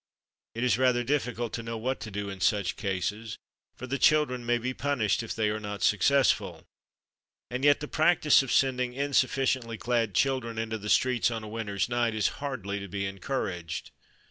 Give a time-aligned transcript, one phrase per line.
[0.55, 3.37] It is rather difficult to know what to do in such cases,
[3.75, 6.65] for the children may be punished if they are not successful;
[7.51, 11.87] and yet the practice of sending insufficiently clad children into the streets on a winter's
[11.87, 13.91] night is hardly to be encouraged.